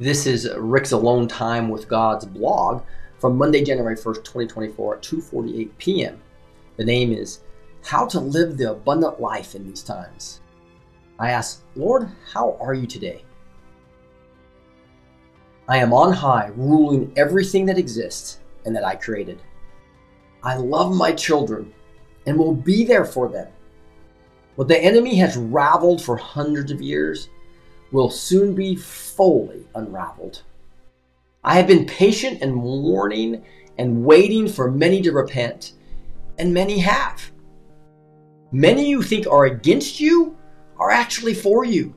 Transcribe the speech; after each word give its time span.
This 0.00 0.24
is 0.24 0.50
Rick's 0.56 0.92
Alone 0.92 1.28
Time 1.28 1.68
with 1.68 1.86
God's 1.86 2.24
blog 2.24 2.84
from 3.18 3.36
Monday, 3.36 3.62
January 3.62 3.96
1st, 3.96 4.24
2024 4.24 4.96
at 4.96 5.02
2:48 5.02 5.70
p.m. 5.76 6.22
The 6.78 6.84
name 6.86 7.12
is 7.12 7.40
How 7.84 8.06
to 8.06 8.18
Live 8.18 8.56
the 8.56 8.70
Abundant 8.70 9.20
Life 9.20 9.54
in 9.54 9.66
These 9.66 9.82
Times. 9.82 10.40
I 11.18 11.32
ask, 11.32 11.62
Lord, 11.76 12.08
how 12.32 12.56
are 12.62 12.72
you 12.72 12.86
today? 12.86 13.26
I 15.68 15.76
am 15.76 15.92
on 15.92 16.14
high, 16.14 16.50
ruling 16.56 17.12
everything 17.14 17.66
that 17.66 17.76
exists 17.76 18.40
and 18.64 18.74
that 18.74 18.86
I 18.86 18.94
created. 18.94 19.42
I 20.42 20.56
love 20.56 20.96
my 20.96 21.12
children 21.12 21.74
and 22.24 22.38
will 22.38 22.54
be 22.54 22.84
there 22.86 23.04
for 23.04 23.28
them. 23.28 23.48
What 24.56 24.66
the 24.66 24.82
enemy 24.82 25.16
has 25.16 25.36
raveled 25.36 26.00
for 26.00 26.16
hundreds 26.16 26.72
of 26.72 26.80
years 26.80 27.28
will 27.92 28.10
soon 28.10 28.54
be 28.54 28.76
fully 28.76 29.66
unraveled. 29.74 30.42
I 31.42 31.54
have 31.54 31.66
been 31.66 31.86
patient 31.86 32.42
and 32.42 32.62
warning 32.62 33.44
and 33.78 34.04
waiting 34.04 34.46
for 34.46 34.70
many 34.70 35.00
to 35.02 35.12
repent, 35.12 35.72
and 36.38 36.52
many 36.52 36.78
have. 36.78 37.30
Many 38.52 38.88
you 38.88 39.02
think 39.02 39.26
are 39.26 39.46
against 39.46 40.00
you 40.00 40.36
are 40.78 40.90
actually 40.90 41.34
for 41.34 41.64
you. 41.64 41.94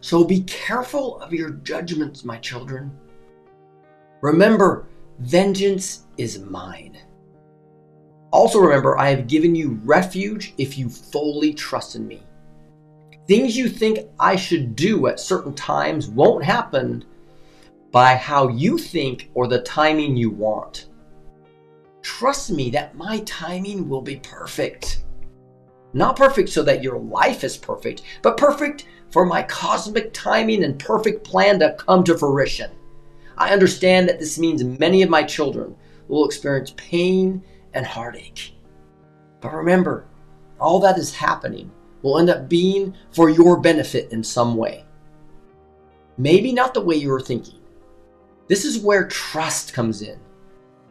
So 0.00 0.24
be 0.24 0.40
careful 0.42 1.20
of 1.20 1.32
your 1.32 1.50
judgments, 1.50 2.24
my 2.24 2.38
children. 2.38 2.90
Remember, 4.20 4.86
vengeance 5.20 6.06
is 6.16 6.40
mine. 6.40 6.98
Also, 8.32 8.58
remember, 8.58 8.98
I 8.98 9.10
have 9.10 9.28
given 9.28 9.54
you 9.54 9.80
refuge 9.84 10.54
if 10.58 10.78
you 10.78 10.88
fully 10.88 11.52
trust 11.52 11.94
in 11.94 12.08
me. 12.08 12.22
Things 13.28 13.56
you 13.56 13.68
think 13.68 14.00
I 14.18 14.34
should 14.34 14.74
do 14.74 15.06
at 15.06 15.20
certain 15.20 15.54
times 15.54 16.08
won't 16.08 16.42
happen 16.42 17.04
by 17.92 18.16
how 18.16 18.48
you 18.48 18.78
think 18.78 19.30
or 19.34 19.46
the 19.46 19.62
timing 19.62 20.16
you 20.16 20.30
want. 20.30 20.88
Trust 22.02 22.50
me 22.50 22.70
that 22.70 22.96
my 22.96 23.20
timing 23.20 23.88
will 23.88 24.02
be 24.02 24.16
perfect. 24.16 25.04
Not 25.92 26.16
perfect 26.16 26.48
so 26.48 26.62
that 26.64 26.82
your 26.82 26.98
life 26.98 27.44
is 27.44 27.56
perfect, 27.56 28.02
but 28.22 28.36
perfect 28.36 28.86
for 29.10 29.24
my 29.24 29.42
cosmic 29.44 30.12
timing 30.12 30.64
and 30.64 30.78
perfect 30.78 31.22
plan 31.22 31.60
to 31.60 31.74
come 31.74 32.02
to 32.04 32.18
fruition. 32.18 32.70
I 33.36 33.52
understand 33.52 34.08
that 34.08 34.18
this 34.18 34.38
means 34.38 34.64
many 34.64 35.02
of 35.02 35.10
my 35.10 35.22
children 35.22 35.76
will 36.08 36.24
experience 36.24 36.74
pain 36.76 37.44
and 37.74 37.86
heartache. 37.86 38.54
But 39.40 39.54
remember, 39.54 40.06
all 40.58 40.80
that 40.80 40.98
is 40.98 41.14
happening 41.14 41.70
will 42.02 42.18
end 42.18 42.30
up 42.30 42.48
being 42.48 42.94
for 43.12 43.30
your 43.30 43.60
benefit 43.60 44.12
in 44.12 44.22
some 44.22 44.56
way. 44.56 44.84
Maybe 46.18 46.52
not 46.52 46.74
the 46.74 46.80
way 46.80 46.96
you 46.96 47.10
were 47.10 47.20
thinking. 47.20 47.60
This 48.48 48.64
is 48.64 48.78
where 48.78 49.06
trust 49.08 49.72
comes 49.72 50.02
in. 50.02 50.18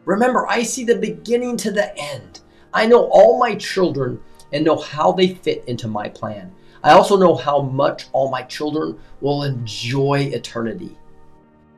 Remember, 0.04 0.48
I 0.48 0.62
see 0.62 0.84
the 0.84 0.96
beginning 0.96 1.56
to 1.58 1.70
the 1.70 1.96
end. 1.96 2.40
I 2.74 2.86
know 2.86 3.08
all 3.10 3.38
my 3.38 3.54
children 3.54 4.20
and 4.52 4.64
know 4.64 4.76
how 4.76 5.12
they 5.12 5.34
fit 5.34 5.64
into 5.66 5.86
my 5.86 6.08
plan. 6.08 6.52
I 6.82 6.92
also 6.92 7.16
know 7.16 7.36
how 7.36 7.62
much 7.62 8.06
all 8.12 8.30
my 8.30 8.42
children 8.42 8.98
will 9.20 9.44
enjoy 9.44 10.30
eternity. 10.32 10.96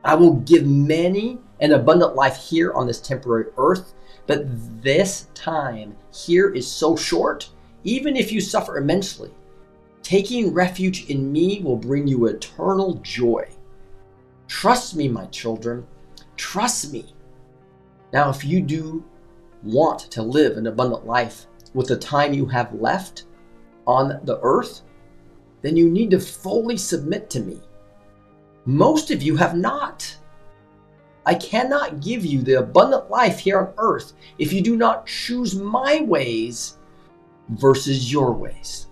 I 0.03 0.15
will 0.15 0.35
give 0.37 0.65
many 0.65 1.39
an 1.59 1.73
abundant 1.73 2.15
life 2.15 2.37
here 2.37 2.73
on 2.73 2.87
this 2.87 2.99
temporary 2.99 3.51
earth, 3.57 3.93
but 4.27 4.45
this 4.81 5.27
time 5.33 5.95
here 6.11 6.53
is 6.53 6.69
so 6.69 6.95
short 6.95 7.49
even 7.85 8.17
if 8.17 8.31
you 8.31 8.41
suffer 8.41 8.77
immensely. 8.77 9.31
Taking 10.01 10.53
refuge 10.53 11.09
in 11.09 11.31
me 11.31 11.61
will 11.63 11.77
bring 11.77 12.07
you 12.07 12.25
eternal 12.25 12.95
joy. 12.95 13.47
Trust 14.47 14.95
me, 14.95 15.07
my 15.07 15.25
children. 15.27 15.85
Trust 16.35 16.91
me. 16.91 17.13
Now, 18.11 18.29
if 18.29 18.43
you 18.43 18.61
do 18.61 19.03
want 19.63 19.99
to 20.11 20.21
live 20.21 20.57
an 20.57 20.67
abundant 20.67 21.05
life 21.05 21.47
with 21.73 21.87
the 21.87 21.97
time 21.97 22.33
you 22.33 22.45
have 22.47 22.73
left 22.73 23.25
on 23.87 24.19
the 24.23 24.39
earth, 24.41 24.81
then 25.61 25.77
you 25.77 25.89
need 25.89 26.11
to 26.11 26.19
fully 26.19 26.77
submit 26.77 27.29
to 27.31 27.39
me. 27.39 27.59
Most 28.65 29.11
of 29.11 29.21
you 29.21 29.35
have 29.35 29.55
not. 29.55 30.17
I 31.25 31.35
cannot 31.35 32.01
give 32.01 32.23
you 32.25 32.41
the 32.41 32.59
abundant 32.59 33.09
life 33.09 33.39
here 33.39 33.59
on 33.59 33.73
earth 33.77 34.13
if 34.37 34.53
you 34.53 34.61
do 34.61 34.75
not 34.75 35.07
choose 35.07 35.55
my 35.55 36.01
ways 36.01 36.77
versus 37.49 38.11
your 38.11 38.33
ways. 38.33 38.87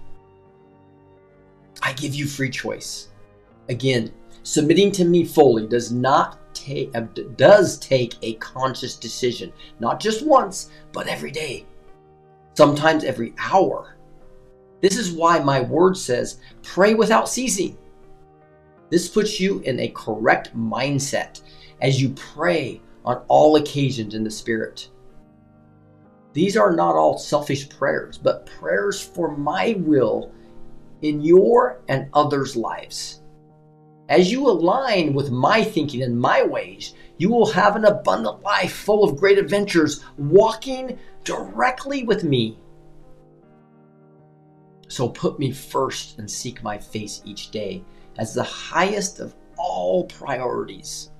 I 1.81 1.93
give 1.93 2.15
you 2.15 2.27
free 2.27 2.49
choice. 2.49 3.09
Again, 3.69 4.11
submitting 4.43 4.91
to 4.93 5.05
me 5.05 5.23
fully 5.25 5.67
does 5.67 5.91
not 5.91 6.39
take 6.53 6.95
uh, 6.95 7.01
does 7.35 7.77
take 7.79 8.15
a 8.21 8.33
conscious 8.35 8.95
decision, 8.95 9.51
not 9.79 9.99
just 9.99 10.25
once, 10.25 10.69
but 10.91 11.07
every 11.07 11.31
day. 11.31 11.65
Sometimes 12.55 13.03
every 13.03 13.33
hour. 13.39 13.97
This 14.81 14.97
is 14.97 15.11
why 15.11 15.39
my 15.39 15.61
word 15.61 15.97
says, 15.97 16.39
pray 16.61 16.93
without 16.93 17.29
ceasing. 17.29 17.77
This 18.89 19.07
puts 19.07 19.39
you 19.39 19.59
in 19.61 19.79
a 19.79 19.87
correct 19.89 20.55
mindset 20.55 21.41
as 21.81 22.01
you 22.01 22.09
pray 22.09 22.81
on 23.05 23.23
all 23.27 23.55
occasions 23.55 24.13
in 24.13 24.23
the 24.23 24.31
Spirit. 24.31 24.89
These 26.33 26.57
are 26.57 26.75
not 26.75 26.95
all 26.95 27.17
selfish 27.17 27.69
prayers, 27.69 28.17
but 28.17 28.47
prayers 28.47 28.99
for 28.99 29.35
my 29.35 29.75
will 29.79 30.31
in 31.01 31.21
your 31.21 31.81
and 31.87 32.09
others' 32.13 32.55
lives. 32.55 33.21
As 34.09 34.31
you 34.31 34.47
align 34.49 35.13
with 35.13 35.31
my 35.31 35.63
thinking 35.63 36.01
and 36.01 36.19
my 36.19 36.43
ways, 36.43 36.93
you 37.17 37.29
will 37.29 37.45
have 37.45 37.75
an 37.75 37.85
abundant 37.85 38.41
life 38.41 38.73
full 38.73 39.03
of 39.03 39.17
great 39.17 39.37
adventures, 39.37 40.03
walking 40.17 40.97
directly 41.23 42.03
with 42.03 42.23
me. 42.23 42.57
So 44.87 45.09
put 45.09 45.39
me 45.39 45.51
first 45.51 46.17
and 46.19 46.29
seek 46.29 46.63
my 46.63 46.77
face 46.77 47.21
each 47.25 47.51
day 47.51 47.83
as 48.17 48.33
the 48.33 48.43
highest 48.43 49.19
of 49.19 49.35
all 49.57 50.05
priorities. 50.05 51.11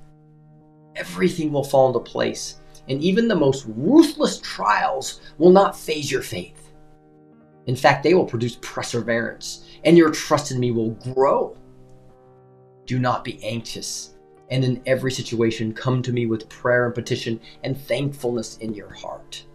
Everything 0.95 1.51
will 1.51 1.63
fall 1.63 1.87
into 1.87 1.99
place 1.99 2.59
and 2.89 3.01
even 3.01 3.27
the 3.27 3.35
most 3.35 3.65
ruthless 3.67 4.39
trials 4.39 5.21
will 5.37 5.51
not 5.51 5.77
faze 5.77 6.11
your 6.11 6.21
faith. 6.21 6.71
In 7.65 7.75
fact, 7.75 8.03
they 8.03 8.13
will 8.13 8.25
produce 8.25 8.57
perseverance, 8.61 9.65
and 9.85 9.97
your 9.97 10.11
trust 10.11 10.51
in 10.51 10.59
me 10.59 10.71
will 10.71 10.91
grow. 10.91 11.55
Do 12.85 12.99
not 12.99 13.23
be 13.23 13.41
anxious, 13.43 14.15
and 14.49 14.63
in 14.65 14.83
every 14.85 15.11
situation, 15.11 15.73
come 15.73 16.01
to 16.01 16.11
me 16.11 16.25
with 16.25 16.49
prayer 16.49 16.85
and 16.85 16.95
petition 16.95 17.39
and 17.63 17.77
thankfulness 17.77 18.57
in 18.57 18.73
your 18.73 18.93
heart. 18.93 19.45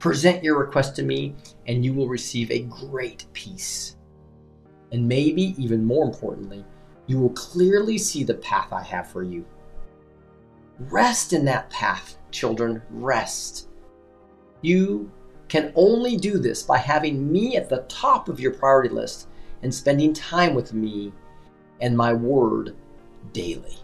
Present 0.00 0.42
your 0.42 0.58
request 0.58 0.96
to 0.96 1.04
me, 1.04 1.36
and 1.68 1.84
you 1.84 1.94
will 1.94 2.08
receive 2.08 2.50
a 2.50 2.62
great 2.64 3.26
peace. 3.32 3.96
And 4.90 5.06
maybe 5.06 5.54
even 5.62 5.84
more 5.84 6.04
importantly, 6.04 6.64
you 7.06 7.20
will 7.20 7.30
clearly 7.30 7.98
see 7.98 8.24
the 8.24 8.34
path 8.34 8.72
I 8.72 8.82
have 8.82 9.08
for 9.08 9.22
you. 9.22 9.44
Rest 10.78 11.32
in 11.32 11.44
that 11.44 11.70
path 11.70 12.16
children, 12.32 12.82
rest. 12.90 13.68
You 14.62 15.10
can 15.48 15.72
only 15.76 16.16
do 16.16 16.38
this 16.38 16.62
by 16.62 16.78
having 16.78 17.30
me 17.30 17.56
at 17.56 17.68
the 17.68 17.84
top 17.88 18.28
of 18.28 18.40
your 18.40 18.52
priority 18.52 18.88
list 18.88 19.28
and 19.62 19.72
spending 19.72 20.12
time 20.12 20.54
with 20.54 20.72
me 20.72 21.12
and 21.80 21.96
my 21.96 22.12
word 22.12 22.74
daily. 23.32 23.76